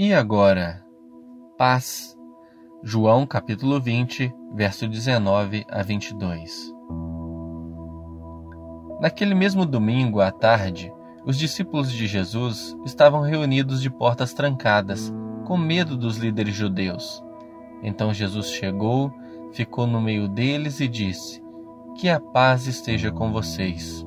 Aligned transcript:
E 0.00 0.14
agora, 0.14 0.80
paz. 1.58 2.16
João 2.84 3.26
capítulo 3.26 3.80
20, 3.80 4.32
verso 4.54 4.86
19 4.86 5.66
a 5.68 5.82
22. 5.82 6.72
Naquele 9.00 9.34
mesmo 9.34 9.66
domingo 9.66 10.20
à 10.20 10.30
tarde, 10.30 10.92
os 11.26 11.36
discípulos 11.36 11.90
de 11.90 12.06
Jesus 12.06 12.76
estavam 12.86 13.22
reunidos 13.22 13.82
de 13.82 13.90
portas 13.90 14.32
trancadas, 14.32 15.12
com 15.44 15.56
medo 15.56 15.96
dos 15.96 16.16
líderes 16.16 16.54
judeus. 16.54 17.20
Então 17.82 18.14
Jesus 18.14 18.52
chegou, 18.52 19.12
ficou 19.50 19.84
no 19.84 20.00
meio 20.00 20.28
deles 20.28 20.78
e 20.78 20.86
disse: 20.86 21.42
Que 21.96 22.08
a 22.08 22.20
paz 22.20 22.68
esteja 22.68 23.10
com 23.10 23.32
vocês. 23.32 24.06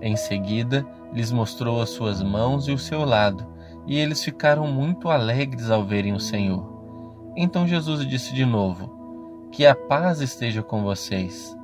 Em 0.00 0.16
seguida, 0.16 0.84
lhes 1.12 1.30
mostrou 1.30 1.80
as 1.80 1.90
suas 1.90 2.20
mãos 2.20 2.66
e 2.66 2.72
o 2.72 2.78
seu 2.78 3.04
lado 3.04 3.51
e 3.86 3.98
eles 3.98 4.22
ficaram 4.22 4.66
muito 4.66 5.08
alegres 5.10 5.70
ao 5.70 5.84
verem 5.84 6.12
o 6.12 6.20
Senhor. 6.20 6.70
Então 7.36 7.66
Jesus 7.66 8.06
disse 8.06 8.34
de 8.34 8.44
novo: 8.44 9.48
Que 9.50 9.66
a 9.66 9.74
paz 9.74 10.20
esteja 10.20 10.62
com 10.62 10.82
vocês. 10.82 11.56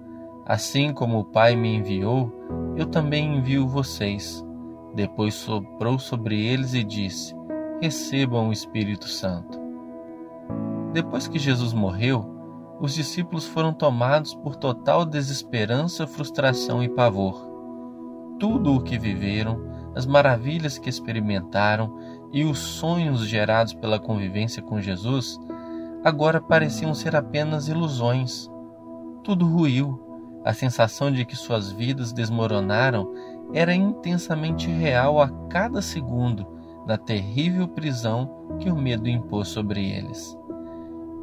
Assim 0.46 0.92
como 0.94 1.18
o 1.18 1.24
Pai 1.24 1.54
me 1.54 1.74
enviou, 1.74 2.32
eu 2.74 2.86
também 2.86 3.36
envio 3.36 3.68
vocês. 3.68 4.42
Depois 4.94 5.34
soprou 5.34 5.98
sobre 5.98 6.42
eles 6.46 6.72
e 6.72 6.82
disse: 6.82 7.34
Recebam 7.80 8.48
o 8.48 8.52
Espírito 8.52 9.06
Santo. 9.06 9.58
Depois 10.92 11.28
que 11.28 11.38
Jesus 11.38 11.74
morreu, 11.74 12.38
os 12.80 12.94
discípulos 12.94 13.44
foram 13.44 13.72
tomados 13.72 14.34
por 14.34 14.56
total 14.56 15.04
desesperança, 15.04 16.06
frustração 16.06 16.82
e 16.82 16.88
pavor. 16.88 17.46
Tudo 18.38 18.74
o 18.74 18.80
que 18.80 18.98
viveram, 18.98 19.60
as 19.94 20.06
maravilhas 20.06 20.78
que 20.78 20.88
experimentaram 20.88 21.94
e 22.32 22.44
os 22.44 22.58
sonhos 22.58 23.26
gerados 23.26 23.74
pela 23.74 23.98
convivência 23.98 24.62
com 24.62 24.80
Jesus 24.80 25.38
agora 26.04 26.40
pareciam 26.40 26.94
ser 26.94 27.16
apenas 27.16 27.68
ilusões. 27.68 28.50
Tudo 29.22 29.46
ruiu. 29.46 30.04
A 30.44 30.52
sensação 30.52 31.10
de 31.10 31.24
que 31.24 31.36
suas 31.36 31.72
vidas 31.72 32.12
desmoronaram 32.12 33.12
era 33.52 33.74
intensamente 33.74 34.68
real 34.68 35.20
a 35.20 35.28
cada 35.48 35.82
segundo 35.82 36.46
na 36.86 36.96
terrível 36.96 37.68
prisão 37.68 38.30
que 38.58 38.70
o 38.70 38.76
medo 38.76 39.08
impôs 39.08 39.48
sobre 39.48 39.90
eles. 39.90 40.38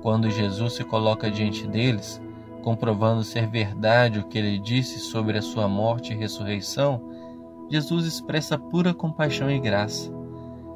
Quando 0.02 0.30
Jesus 0.30 0.74
se 0.74 0.84
coloca 0.84 1.32
diante 1.32 1.66
deles, 1.66 2.22
comprovando 2.62 3.24
ser 3.24 3.48
verdade 3.48 4.20
o 4.20 4.28
que 4.28 4.38
ele 4.38 4.60
disse 4.60 5.00
sobre 5.00 5.38
a 5.38 5.42
sua 5.42 5.68
morte 5.68 6.14
e 6.14 6.16
ressurreição, 6.16 7.02
Jesus 7.70 8.06
expressa 8.06 8.60
pura 8.60 8.94
compaixão 8.94 9.50
e 9.50 9.60
graça. 9.60 10.12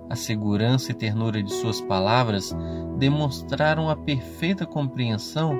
A 0.10 0.16
segurança 0.16 0.92
e 0.92 0.96
ternura 0.96 1.42
de 1.44 1.54
suas 1.54 1.80
palavras 1.80 2.56
demonstraram 2.98 3.90
a 3.90 3.96
perfeita 3.96 4.66
compreensão 4.66 5.56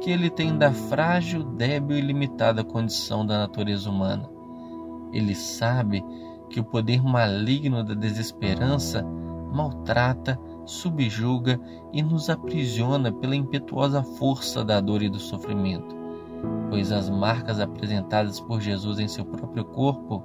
que 0.00 0.10
ele 0.10 0.28
tem 0.28 0.58
da 0.58 0.72
frágil, 0.72 1.44
débil 1.44 1.96
e 1.96 2.00
limitada 2.00 2.64
condição 2.64 3.24
da 3.24 3.38
natureza 3.38 3.88
humana. 3.88 4.28
Ele 5.12 5.34
sabe 5.34 6.04
que 6.50 6.58
o 6.58 6.64
poder 6.64 7.00
maligno 7.02 7.84
da 7.84 7.94
desesperança 7.94 9.06
maltrata, 9.52 10.38
subjuga 10.64 11.60
e 11.92 12.02
nos 12.02 12.30
aprisiona 12.30 13.12
pela 13.12 13.36
impetuosa 13.36 14.02
força 14.02 14.64
da 14.64 14.80
dor 14.80 15.02
e 15.02 15.08
do 15.08 15.18
sofrimento, 15.18 15.94
pois 16.70 16.90
as 16.90 17.10
marcas 17.10 17.60
apresentadas 17.60 18.40
por 18.40 18.60
Jesus 18.60 18.98
em 18.98 19.08
seu 19.08 19.24
próprio 19.24 19.64
corpo 19.64 20.22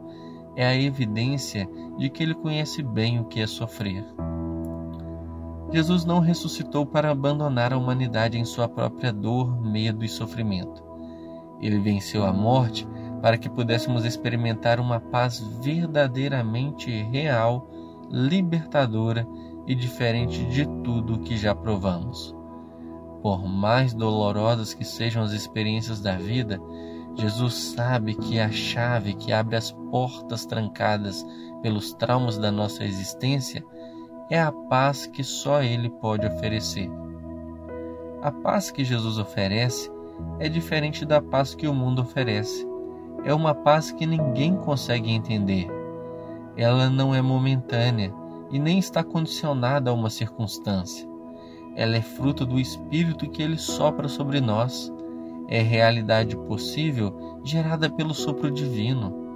é 0.57 0.65
a 0.65 0.75
evidência 0.75 1.69
de 1.99 2.09
que 2.09 2.23
ele 2.23 2.33
conhece 2.33 2.81
bem 2.81 3.19
o 3.19 3.25
que 3.25 3.39
é 3.39 3.45
sofrer. 3.45 4.03
Jesus 5.71 6.03
não 6.03 6.19
ressuscitou 6.19 6.83
para 6.83 7.11
abandonar 7.11 7.71
a 7.71 7.77
humanidade 7.77 8.39
em 8.39 8.43
sua 8.43 8.67
própria 8.67 9.13
dor, 9.13 9.61
medo 9.61 10.03
e 10.03 10.09
sofrimento. 10.09 10.83
Ele 11.61 11.77
venceu 11.77 12.25
a 12.25 12.33
morte 12.33 12.87
para 13.21 13.37
que 13.37 13.47
pudéssemos 13.47 14.03
experimentar 14.03 14.79
uma 14.79 14.99
paz 14.99 15.39
verdadeiramente 15.61 16.89
real, 17.03 17.69
libertadora 18.09 19.27
e 19.67 19.75
diferente 19.75 20.43
de 20.45 20.65
tudo 20.83 21.15
o 21.15 21.19
que 21.19 21.37
já 21.37 21.53
provamos. 21.53 22.35
Por 23.21 23.47
mais 23.47 23.93
dolorosas 23.93 24.73
que 24.73 24.85
sejam 24.85 25.21
as 25.21 25.33
experiências 25.33 25.99
da 25.99 26.15
vida, 26.15 26.59
Jesus 27.17 27.55
sabe 27.55 28.13
que 28.13 28.39
a 28.39 28.51
chave 28.51 29.15
que 29.15 29.33
abre 29.33 29.55
as 29.55 29.71
portas 29.71 30.45
trancadas 30.45 31.25
pelos 31.63 31.91
traumas 31.93 32.37
da 32.37 32.51
nossa 32.51 32.83
existência 32.83 33.65
é 34.29 34.39
a 34.39 34.51
paz 34.51 35.07
que 35.07 35.23
só 35.23 35.63
Ele 35.63 35.89
pode 35.89 36.27
oferecer. 36.27 36.89
A 38.21 38.31
paz 38.31 38.69
que 38.69 38.85
Jesus 38.85 39.17
oferece 39.17 39.89
é 40.39 40.47
diferente 40.47 41.05
da 41.05 41.19
paz 41.19 41.55
que 41.55 41.67
o 41.67 41.73
mundo 41.73 42.03
oferece. 42.03 42.67
É 43.23 43.33
uma 43.33 43.55
paz 43.55 43.91
que 43.91 44.05
ninguém 44.05 44.55
consegue 44.55 45.11
entender. 45.11 45.67
Ela 46.55 46.87
não 46.87 47.15
é 47.15 47.21
momentânea 47.21 48.13
e 48.51 48.59
nem 48.59 48.77
está 48.77 49.03
condicionada 49.03 49.89
a 49.89 49.93
uma 49.93 50.09
circunstância. 50.11 51.07
Ela 51.75 51.97
é 51.97 52.01
fruto 52.01 52.45
do 52.45 52.59
Espírito 52.59 53.29
que 53.29 53.41
Ele 53.41 53.57
sopra 53.57 54.07
sobre 54.07 54.39
nós 54.39 54.91
é 55.47 55.61
realidade 55.61 56.35
possível 56.35 57.39
gerada 57.43 57.89
pelo 57.89 58.13
sopro 58.13 58.51
divino. 58.51 59.27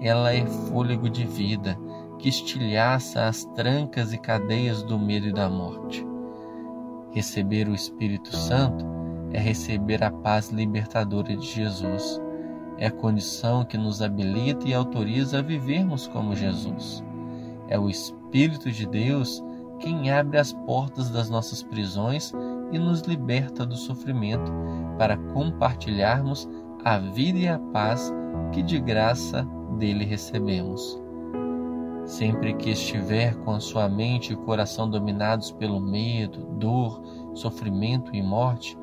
Ela 0.00 0.34
é 0.34 0.44
fôlego 0.44 1.08
de 1.08 1.24
vida 1.24 1.78
que 2.18 2.28
estilhaça 2.28 3.26
as 3.26 3.44
trancas 3.46 4.12
e 4.12 4.18
cadeias 4.18 4.82
do 4.82 4.98
medo 4.98 5.28
e 5.28 5.32
da 5.32 5.48
morte. 5.48 6.04
Receber 7.12 7.68
o 7.68 7.74
Espírito 7.74 8.34
Santo 8.34 8.84
é 9.32 9.38
receber 9.38 10.02
a 10.02 10.10
paz 10.10 10.50
libertadora 10.50 11.36
de 11.36 11.46
Jesus. 11.46 12.20
É 12.78 12.86
a 12.86 12.90
condição 12.90 13.64
que 13.64 13.78
nos 13.78 14.02
habilita 14.02 14.66
e 14.68 14.74
autoriza 14.74 15.38
a 15.38 15.42
vivermos 15.42 16.08
como 16.08 16.34
Jesus. 16.34 17.04
É 17.68 17.78
o 17.78 17.88
Espírito 17.88 18.70
de 18.70 18.86
Deus 18.86 19.42
quem 19.82 20.10
abre 20.12 20.38
as 20.38 20.52
portas 20.52 21.10
das 21.10 21.28
nossas 21.28 21.62
prisões 21.62 22.32
e 22.70 22.78
nos 22.78 23.02
liberta 23.02 23.66
do 23.66 23.76
sofrimento 23.76 24.50
para 24.96 25.16
compartilharmos 25.34 26.48
a 26.84 26.98
vida 26.98 27.38
e 27.38 27.48
a 27.48 27.58
paz 27.58 28.12
que 28.52 28.62
de 28.62 28.78
graça 28.78 29.46
dele 29.78 30.04
recebemos. 30.04 31.00
Sempre 32.06 32.54
que 32.54 32.70
estiver 32.70 33.34
com 33.38 33.52
a 33.52 33.60
sua 33.60 33.88
mente 33.88 34.32
e 34.32 34.36
coração 34.36 34.88
dominados 34.88 35.50
pelo 35.50 35.80
medo, 35.80 36.46
dor, 36.58 37.02
sofrimento 37.34 38.14
e 38.14 38.22
morte, 38.22 38.78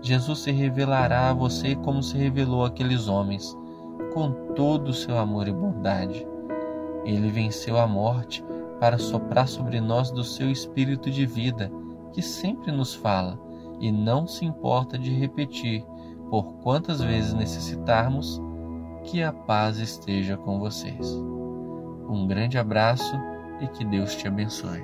Jesus 0.00 0.40
se 0.40 0.52
revelará 0.52 1.28
a 1.28 1.34
você 1.34 1.74
como 1.76 2.02
se 2.02 2.16
revelou 2.16 2.64
àqueles 2.64 3.08
homens, 3.08 3.56
com 4.14 4.30
todo 4.54 4.88
o 4.88 4.94
seu 4.94 5.18
amor 5.18 5.48
e 5.48 5.52
bondade. 5.52 6.26
Ele 7.04 7.28
venceu 7.28 7.78
a 7.78 7.86
morte 7.86 8.44
para 8.80 8.98
soprar 8.98 9.48
sobre 9.48 9.80
nós 9.80 10.10
do 10.10 10.22
seu 10.22 10.50
espírito 10.50 11.10
de 11.10 11.26
vida, 11.26 11.70
que 12.12 12.22
sempre 12.22 12.70
nos 12.72 12.94
fala 12.94 13.38
e 13.80 13.92
não 13.92 14.26
se 14.26 14.44
importa 14.44 14.98
de 14.98 15.10
repetir, 15.10 15.84
por 16.30 16.54
quantas 16.62 17.00
vezes 17.00 17.32
necessitarmos, 17.32 18.40
que 19.04 19.22
a 19.22 19.32
paz 19.32 19.78
esteja 19.78 20.36
com 20.36 20.58
vocês. 20.58 21.14
Um 22.08 22.26
grande 22.26 22.58
abraço 22.58 23.16
e 23.60 23.68
que 23.68 23.84
Deus 23.84 24.14
te 24.14 24.28
abençoe. 24.28 24.82